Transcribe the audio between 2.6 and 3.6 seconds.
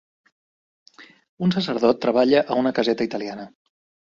una caseta italiana.